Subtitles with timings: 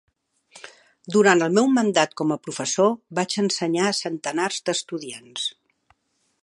[1.15, 5.47] Durant el meu mandat com a professor, vaig ensenyar centenars d'estudiants.